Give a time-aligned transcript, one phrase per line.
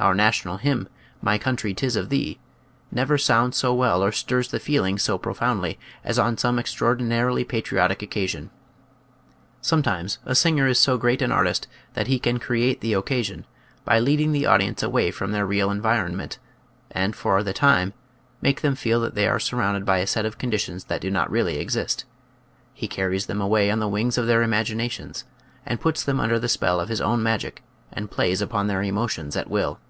[0.00, 0.88] Our national hymn,"
[1.22, 2.38] My country, 'tis of thee,"
[2.92, 7.80] never sounds so well or stirs the feelings so profoundly as on some extraordinarily patri
[7.80, 8.50] otic occasion.
[9.60, 13.44] Sometimes a singer is so great an artist that he can create the occasion,
[13.84, 16.38] by leading the audience away from their real en vironment
[16.92, 17.92] and, for the time,
[18.40, 21.28] make them feel that they are surrounded by a set of conditions that do not
[21.28, 22.04] really exist.
[22.72, 25.24] He carries them away on the wings of their imaginations
[25.66, 29.34] and puts them under the spell of his own magic and plays upon their emotions
[29.36, 29.80] at will.